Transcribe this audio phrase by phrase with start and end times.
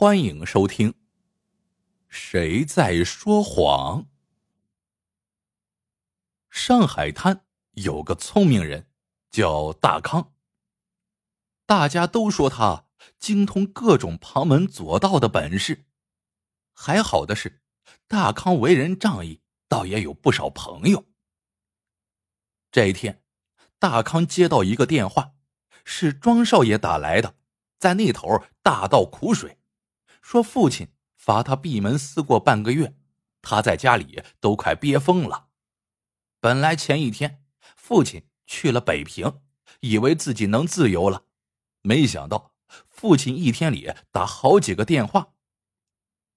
[0.00, 0.94] 欢迎收听。
[2.06, 4.06] 谁在说谎？
[6.48, 8.88] 上海滩有个聪明人，
[9.28, 10.34] 叫大康。
[11.66, 12.84] 大家都说他
[13.18, 15.86] 精通各种旁门左道的本事。
[16.72, 17.60] 还好的是，
[18.06, 21.06] 大康为人仗义，倒也有不少朋友。
[22.70, 23.24] 这一天，
[23.80, 25.32] 大康接到一个电话，
[25.84, 27.34] 是庄少爷打来的，
[27.80, 29.57] 在那头大倒苦水。
[30.28, 32.94] 说父亲罚他闭门思过半个月，
[33.40, 35.48] 他在家里都快憋疯了。
[36.38, 37.42] 本来前一天
[37.74, 39.40] 父亲去了北平，
[39.80, 41.24] 以为自己能自由了，
[41.80, 42.52] 没想到
[42.90, 45.32] 父亲一天里打好几个电话，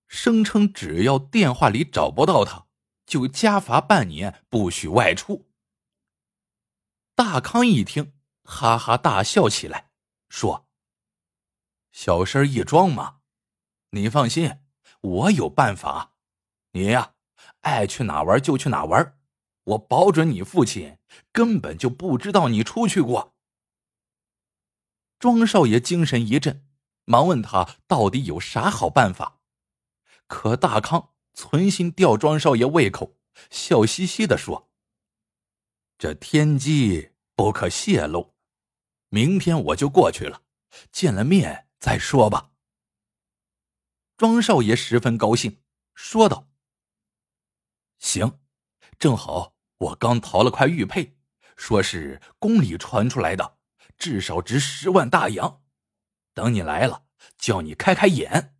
[0.07, 2.67] 声称只要电话里找不到他，
[3.05, 5.49] 就加罚半年，不许外出。
[7.13, 8.13] 大康一听，
[8.43, 9.91] 哈哈大笑起来，
[10.29, 10.69] 说
[11.91, 13.17] ：“小事一桩嘛。”
[13.91, 14.59] 你放心，
[15.01, 16.13] 我有办法。
[16.71, 17.15] 你呀，
[17.61, 19.17] 爱去哪玩就去哪玩，
[19.63, 20.97] 我保准你父亲
[21.33, 23.35] 根本就不知道你出去过。
[25.19, 26.65] 庄少爷精神一振，
[27.03, 29.41] 忙问他到底有啥好办法。
[30.27, 33.17] 可大康存心吊庄少爷胃口，
[33.49, 34.69] 笑嘻嘻的说
[35.99, 38.33] ：“这天机不可泄露，
[39.09, 40.43] 明天我就过去了，
[40.93, 42.50] 见了面再说吧。”
[44.21, 45.63] 庄少爷十分高兴，
[45.95, 46.47] 说道
[47.97, 48.39] ：“行，
[48.99, 51.17] 正好我刚淘了块玉佩，
[51.57, 53.57] 说是宫里传出来的，
[53.97, 55.63] 至少值十万大洋。
[56.35, 57.05] 等你来了，
[57.39, 58.55] 叫你开开眼。”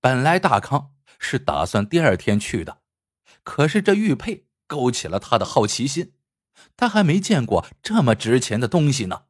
[0.00, 2.80] 本来大康是打算第二天去的，
[3.42, 6.14] 可是这玉佩勾起了他的好奇心，
[6.76, 9.24] 他还没见过这么值钱的东西呢。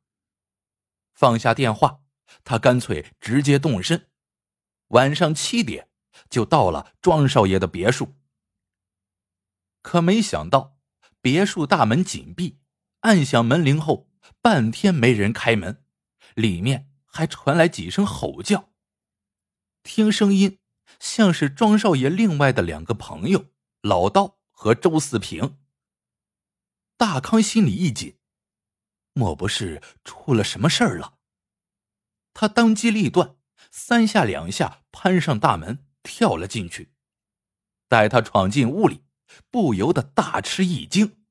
[1.15, 2.03] 放下电话，
[2.45, 4.11] 他干脆直接动身。
[4.89, 5.89] 晚上七点，
[6.29, 8.15] 就到了庄少爷的别墅。
[9.83, 10.79] 可没想到，
[11.21, 12.61] 别墅大门紧闭，
[13.01, 14.11] 按响门铃后，
[14.41, 15.85] 半天没人开门，
[16.35, 18.73] 里面还传来几声吼叫。
[19.83, 20.61] 听声音，
[20.99, 25.59] 像是庄少爷另外的两个朋友老道和周四平。
[26.97, 28.19] 大康心里一紧，
[29.13, 31.19] 莫不是出了什么事儿了？
[32.33, 33.34] 他当机立断。
[33.77, 36.93] 三下两下攀上大门，跳了进去。
[37.89, 39.03] 待他闯进屋里，
[39.51, 41.25] 不由得大吃一惊。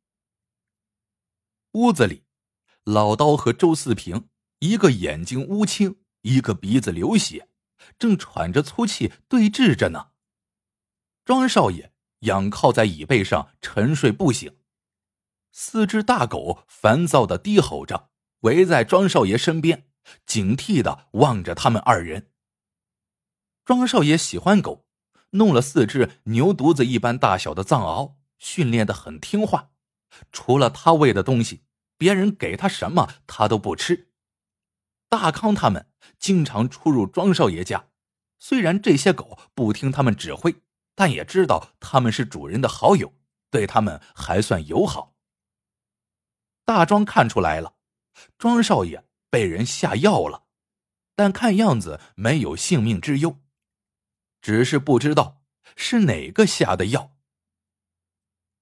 [1.71, 2.25] 屋子里，
[2.83, 4.27] 老刀和周四平，
[4.59, 7.47] 一个眼睛乌青，一个鼻子流血，
[7.97, 10.09] 正喘着粗气对峙着呢。
[11.23, 14.57] 庄少爷仰靠在椅背上沉睡不醒，
[15.53, 18.11] 四只大狗烦躁的低吼着，
[18.41, 19.87] 围在庄少爷身边。
[20.25, 22.32] 警惕的望着他们二人。
[23.65, 24.85] 庄少爷喜欢狗，
[25.31, 29.71] 弄了四只牛犊子一般大小的藏獒，训练的很听话。
[30.31, 31.63] 除了他喂的东西，
[31.97, 34.09] 别人给他什么他都不吃。
[35.09, 35.87] 大康他们
[36.19, 37.87] 经常出入庄少爷家，
[38.39, 40.55] 虽然这些狗不听他们指挥，
[40.95, 43.13] 但也知道他们是主人的好友，
[43.49, 45.15] 对他们还算友好。
[46.65, 47.75] 大庄看出来了，
[48.37, 49.05] 庄少爷。
[49.29, 50.43] 被人下药了，
[51.15, 53.39] 但看样子没有性命之忧，
[54.43, 55.41] 只是不知道
[55.77, 57.15] 是哪个下的药。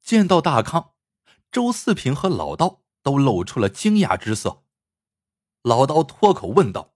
[0.03, 0.93] 见到大康，
[1.51, 4.63] 周四平和老刀都露出了惊讶之色。
[5.63, 6.93] 老刀脱口问道：“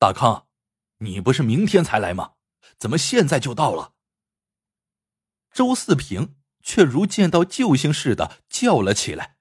[0.00, 0.46] 大康，
[0.98, 2.32] 你不是明天才来吗？
[2.78, 3.92] 怎么现在就到了？”
[5.52, 9.36] 周四平却如见到救星似的叫了起来：“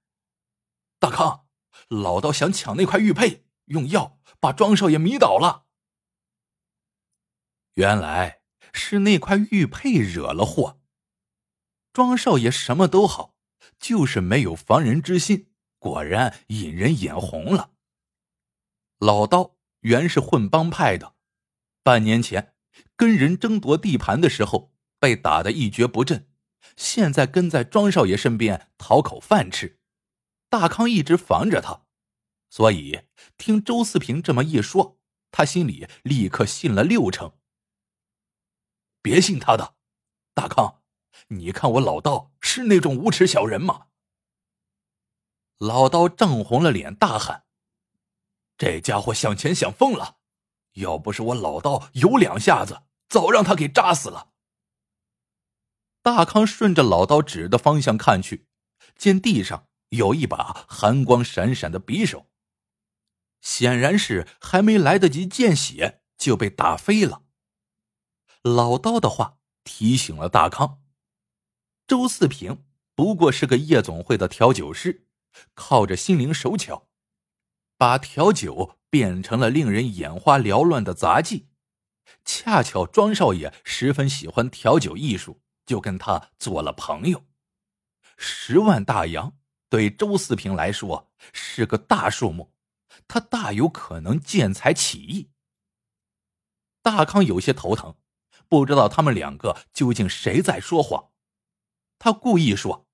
[1.00, 1.46] 大康！”
[1.88, 5.67] 老道想抢那块玉佩，用药把庄少爷迷倒了。
[7.78, 8.42] 原来
[8.74, 10.82] 是那块玉佩惹了祸。
[11.94, 13.36] 庄少爷什么都好，
[13.80, 17.74] 就是没有防人之心，果然引人眼红了。
[18.98, 21.14] 老刀原是混帮派的，
[21.84, 22.56] 半年前
[22.96, 26.28] 跟人争夺地盘的时候被打得一蹶不振，
[26.76, 29.80] 现在跟在庄少爷身边讨口饭吃。
[30.50, 31.84] 大康一直防着他，
[32.50, 33.02] 所以
[33.38, 34.98] 听周四平这么一说，
[35.30, 37.37] 他心里立刻信了六成。
[39.08, 39.76] 别信他的，
[40.34, 40.82] 大康，
[41.30, 43.88] 你看我老道是那种无耻小人吗？
[45.60, 47.46] 老刀涨红了脸，大喊
[48.60, 50.18] ：“这家伙想钱想疯了！
[50.74, 54.34] 要不是我老刀有两下子，早让他给扎死了。”
[56.04, 58.50] 大康顺着老刀指的方向看去，
[58.98, 59.70] 见地上。
[59.92, 62.30] 有一把寒光闪闪的匕首，
[63.40, 67.24] 显然是还没来得及见血就被打飞了。
[68.44, 70.82] 老刀的话提醒了大康，
[71.86, 72.64] 周四平
[72.96, 75.08] 不过是个夜总会的调酒师，
[75.54, 76.88] 靠着心灵手巧，
[77.78, 81.48] 把调酒变成了令人眼花缭乱的杂技。
[82.24, 87.26] 恰巧庄少爷十分喜欢调酒艺术，就跟他做了朋友。
[88.16, 89.38] 十万大洋
[89.70, 92.54] 对周四平来说是个大数目，
[93.08, 95.32] 他大有可能见财起意。
[96.82, 97.96] 大康有些头疼，
[98.50, 101.12] 不知道他们两个究竟谁在说谎。
[102.00, 102.88] 他故意说：“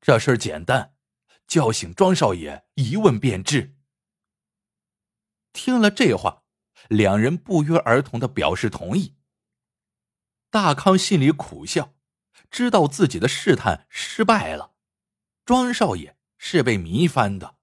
[0.00, 0.94] 这事简单，
[1.46, 3.76] 叫醒庄少爷，一问便知。”
[5.52, 6.44] 听了这话，
[6.88, 9.16] 两人不约而同的表示同意。
[10.50, 11.94] 大康心里苦笑。
[12.50, 14.74] 知道自己的试探失败了，
[15.44, 17.56] 庄少爷是被迷翻的，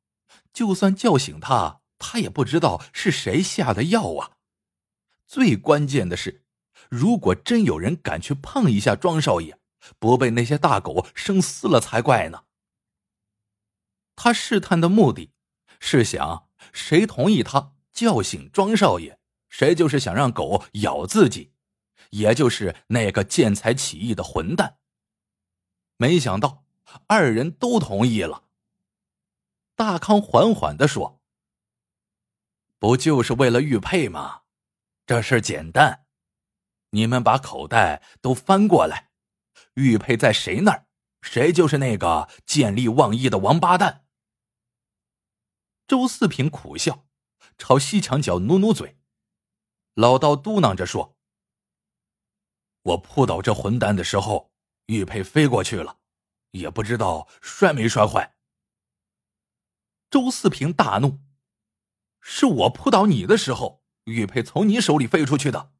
[0.51, 4.37] 就算叫醒他，他也不知道是谁下的药啊。
[5.25, 6.42] 最关键的是，
[6.95, 9.57] 如果真有人敢去碰一下庄少爷，
[9.97, 12.43] 不被那些大狗生撕了才怪呢。
[14.15, 15.31] 他试探的目的，
[15.79, 19.17] 是想谁同意他叫醒庄少爷，
[19.49, 21.51] 谁就是想让狗咬自己。
[22.11, 24.77] 也就是那个见财起意的混蛋。
[25.97, 26.63] 没想到
[27.07, 28.43] 二人都同意了。
[29.75, 31.19] 大康缓缓的说
[32.77, 34.41] ：“不就是为了玉佩吗？
[35.07, 36.02] 这事简单，
[36.93, 39.09] 你们把口袋都翻过来，
[39.73, 40.87] 玉佩在谁那儿，
[41.21, 44.05] 谁就是那个见利忘义的王八蛋。”
[45.87, 47.07] 周四平苦笑，
[47.57, 48.97] 朝西墙角努努嘴，
[49.95, 51.17] 老道嘟囔着说。
[52.83, 54.53] 我扑倒这混蛋的时候，
[54.85, 55.99] 玉佩飞过去了，
[56.51, 58.35] 也不知道摔没摔坏。
[60.11, 61.19] 周四平大怒
[62.21, 65.73] ：“是我扑倒你的时候，玉佩从你手里飞出去的。”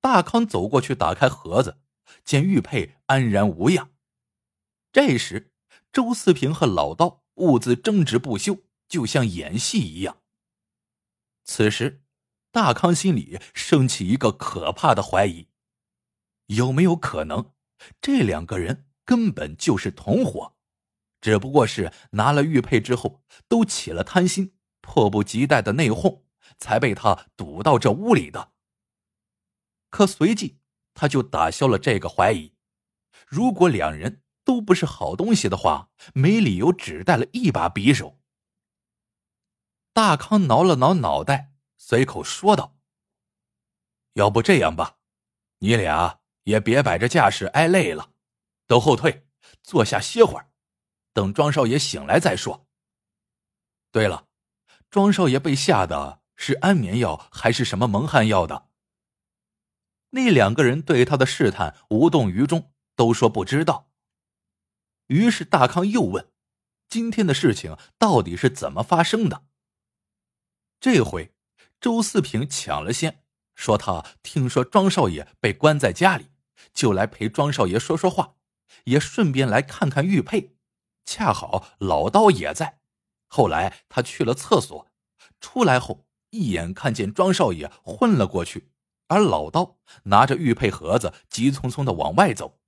[0.00, 1.78] 大康走过去打开盒子，
[2.24, 3.90] 见玉佩安然无恙。
[4.92, 5.52] 这时，
[5.92, 8.58] 周四平和老道兀自争执不休，
[8.88, 10.18] 就像演戏一样。
[11.44, 12.02] 此时。
[12.52, 15.46] 大康心里升起一个可怕的怀疑：
[16.46, 17.52] 有没有可能，
[18.00, 20.56] 这两个人根本就是同伙，
[21.20, 26.22] 只不过是拿了玉佩之后都起了贪心，迫不及待的内讧，
[26.58, 28.50] 才被他堵到这屋里的。
[29.90, 30.58] 可随即
[30.94, 32.54] 他就打消了这个怀疑：
[33.26, 38.18] 如果两人都不是好东西的话，没理由只带了一把匕首。
[39.92, 41.48] 大康挠了挠脑袋。
[41.82, 42.76] 随口说道
[44.14, 44.98] ：“要不这样吧，
[45.58, 48.12] 你俩也别摆着架势挨累了，
[48.66, 49.26] 都后退，
[49.62, 50.52] 坐下歇会儿，
[51.14, 52.68] 等庄少爷醒来再说。
[53.90, 54.28] 对了，
[54.90, 58.68] 庄少爷被下的是安眠药还是什么蒙汗药的？”
[60.10, 63.90] 那两个人对他的试探无动于衷，都说不知道。
[65.06, 66.30] 于是大康又问
[66.88, 69.44] ：“今天的事情到底是怎么发生的？”
[70.80, 71.34] 这回。
[71.80, 73.24] 周四平抢了先，
[73.54, 76.26] 说他听说庄少爷被关在家里，
[76.74, 78.34] 就来陪庄少爷说说话，
[78.84, 80.58] 也顺便来看看玉佩。
[81.06, 82.80] 恰好老刀也在。
[83.28, 84.88] 后来他去了厕所，
[85.40, 88.70] 出来后一眼看见庄少爷昏了过去，
[89.10, 92.60] 而老刀拿着玉佩盒子急匆匆的往外走。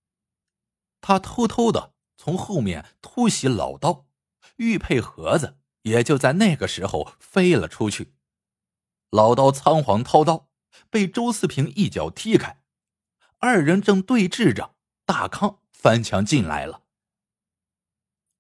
[1.00, 4.06] 他偷偷的从后面突袭老刀，
[4.56, 8.14] 玉佩盒子也就在那个时候飞了出去。
[9.10, 10.48] 老刀仓皇掏刀，
[10.90, 12.60] 被周四平一脚踢开。
[13.38, 14.74] 二人正对峙着，
[15.06, 16.82] 大康翻墙进来了。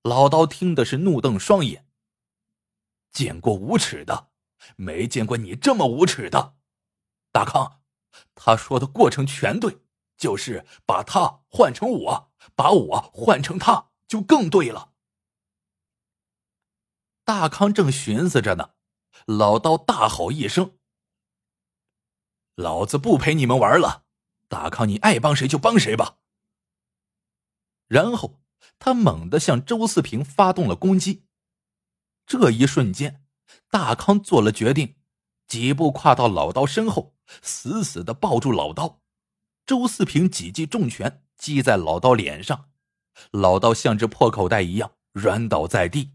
[0.02, 1.86] 老刀听的是怒瞪双眼。
[3.12, 4.30] 见过无耻的，
[4.76, 6.56] 没见过你这么无耻的。
[7.30, 7.81] 大康，
[8.34, 9.78] 他说的过程全对，
[10.16, 14.92] 就是把他换成我，把我换成他，就更对了。
[17.24, 18.70] 大康正寻思着呢。
[19.26, 20.78] 老刀大吼一声
[22.56, 24.04] ：“老子不陪你们玩了！
[24.48, 26.18] 大康，你爱帮谁就帮谁吧。”
[27.86, 28.40] 然后
[28.78, 31.26] 他猛地向周四平发动了攻击。
[32.26, 33.24] 这一瞬间，
[33.68, 34.96] 大康做了决定，
[35.52, 39.02] 几步跨到老刀身后，死死的抱住老刀。
[39.66, 42.70] 周四平几记重拳击在老刀脸上，
[43.32, 46.12] 老刀像只破口袋一样软倒在地。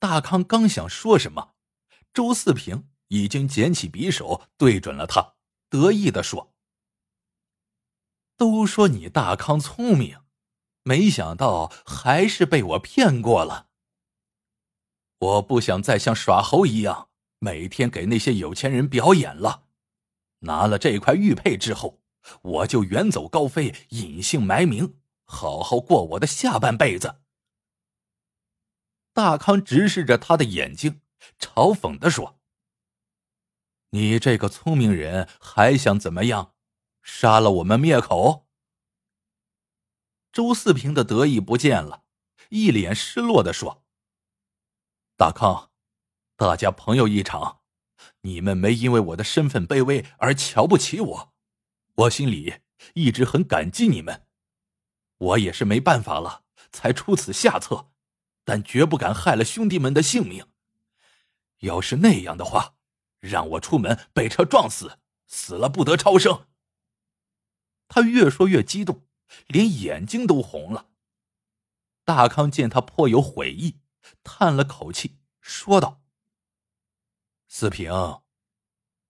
[0.00, 1.54] 大康刚想说什么，
[2.12, 5.34] 周四平已经捡起匕首对准了他，
[5.70, 6.52] 得意的说
[8.36, 10.18] ：“都说你大康聪明，
[10.82, 13.68] 没想到还是被我骗过了。
[15.18, 17.10] 我不想再像耍猴一样，
[17.44, 19.66] 每天给那些有钱人表演了。
[20.40, 22.00] 拿了这块玉佩之后，
[22.40, 27.20] 我就远走高飞，隐姓埋名，好好过我的下半辈子。
[29.12, 31.02] 大康直视着他的眼睛，
[31.38, 32.40] 嘲讽的说
[33.90, 36.54] ：“你这个聪明人还想怎么样？
[37.02, 38.46] 杀了我们灭口？”
[40.32, 42.04] 周四平的得意不见了，
[42.48, 43.84] 一脸失落的说
[45.16, 45.70] ：“大康，
[46.36, 47.60] 大家朋友一场，
[48.22, 51.34] 你们没因为我的身份卑微而瞧不起我，
[51.94, 52.60] 我心里
[52.94, 54.26] 一直很感激你们。
[55.18, 57.90] 我也是没办法了，才出此下策。”
[58.46, 60.48] 但绝不敢害了兄弟们的性命。
[61.60, 62.74] 要是那样的话，
[63.20, 66.46] 让我出门被车撞死，死了不得超生。
[67.88, 69.06] 他越说越激动，
[69.46, 70.90] 连眼睛都红了。
[72.04, 73.80] 大康见他颇有悔意，
[74.22, 76.02] 叹了口气，说道
[77.56, 78.20] ：“四平，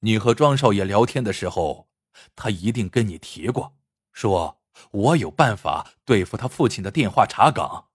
[0.00, 1.88] 你和庄少爷聊天的时候，
[2.36, 3.74] 他一定跟你提过，
[4.12, 4.60] 说
[4.90, 7.90] 我有办法对付他父亲的电话查岗。”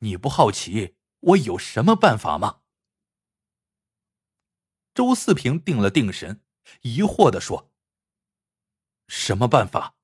[0.00, 2.60] 你不好奇我有什么办法吗？
[4.92, 6.42] 周四平定了定神，
[6.82, 7.72] 疑惑的说
[9.08, 9.94] ：“什么办法？”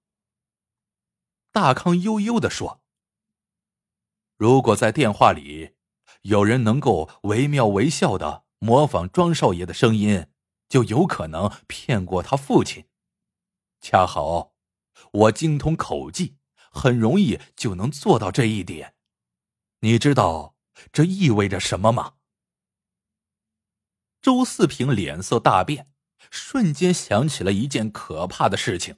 [1.53, 2.83] 大康悠悠的说
[4.39, 5.77] ：“如果在电话里
[6.23, 10.27] 有人能够惟妙惟肖的模仿庄少爷的声音，
[10.69, 12.87] 就有可能骗过他父亲。
[13.81, 14.55] 恰好
[15.13, 16.37] 我精通口技，
[16.71, 18.95] 很容易就能做到这一点。”
[19.81, 20.57] 你知道
[20.91, 22.15] 这意味着什么吗？
[24.23, 25.93] 周四平脸色大变，
[26.31, 28.97] 瞬间想起了一件可怕的事情：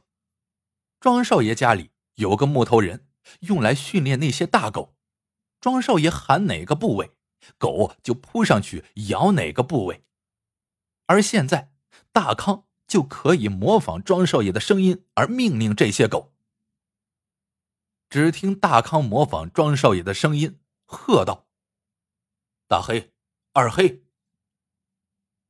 [1.00, 3.08] 庄少爷家里有个木头人，
[3.40, 4.94] 用来训练那些大狗。
[5.60, 7.10] 庄少爷喊哪个部位，
[7.56, 10.04] 狗就扑上去咬哪个部位。
[11.06, 11.72] 而现在，
[12.12, 16.34] 大康就可以模仿庄少爷的声音而命令这些狗。
[18.08, 20.60] 只听大康模仿庄少爷的声音。
[20.90, 21.46] 喝道
[22.66, 23.12] ：“大黑，
[23.52, 24.06] 二黑。”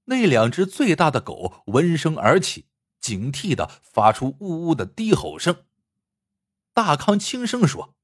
[0.06, 2.66] 那两只最大的狗闻声而起，
[2.98, 5.64] 警惕的发出呜呜的低吼声。
[6.72, 7.94] 大康轻声说：“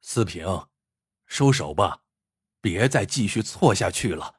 [0.00, 0.68] 四平，
[1.26, 2.03] 收手吧，
[2.64, 4.36] 别再继续错下去了。”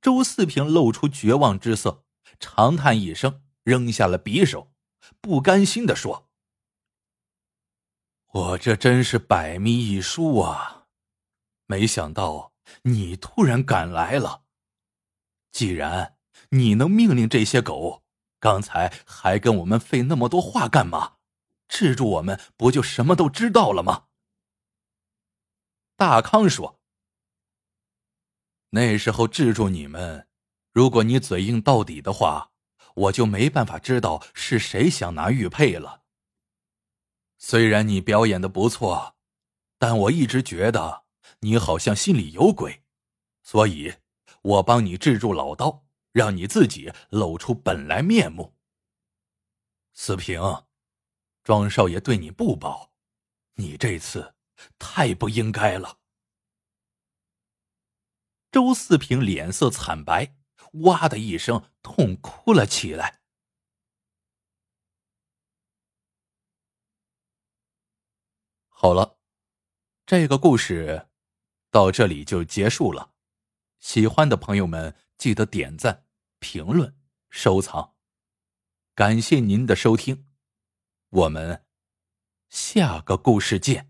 [0.00, 2.04] 周四平露出绝望之色，
[2.38, 4.72] 长叹一声，扔下了匕首，
[5.20, 6.30] 不甘心的说。
[8.32, 10.86] 我这真是百密一疏啊！
[11.66, 12.52] 没想到
[12.84, 14.44] 你突然赶来了。
[15.50, 16.16] 既然
[16.50, 18.04] 你能命令这些狗，
[18.38, 21.16] 刚才还跟我们费那么多话干嘛？
[21.66, 24.06] 制住我们不就什么都知道了吗？
[26.00, 26.80] 大康说
[28.72, 30.26] ：“那时候制住你们，
[30.72, 32.52] 如果你嘴硬到底的话，
[32.94, 36.04] 我就没办法知道是谁想拿玉佩了。”
[37.36, 39.18] 虽然你表演的不错，
[39.76, 41.04] 但我一直觉得
[41.40, 42.82] 你好像心里有鬼，
[43.42, 43.92] 所以
[44.40, 48.56] 我帮你制住老刀，让你自己露出本来面目。
[49.92, 50.40] 四平，
[51.44, 52.90] 庄少爷对你不薄，
[53.56, 54.34] 你这次
[54.78, 55.98] 太不应该了。
[58.50, 60.36] 周四平脸色惨白，
[60.84, 63.20] 哇的一声痛哭了起来。
[68.68, 69.18] 好了，
[70.06, 71.08] 这个故事
[71.70, 73.12] 到这里就结束了。
[73.78, 76.06] 喜欢的朋友们记得点赞、
[76.38, 76.98] 评论、
[77.28, 77.94] 收藏，
[78.94, 80.26] 感谢您的收听，
[81.10, 81.66] 我们
[82.48, 83.89] 下个故事见。